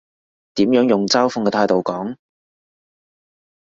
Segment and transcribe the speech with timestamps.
[0.55, 2.15] 點樣用嘲諷嘅態度講？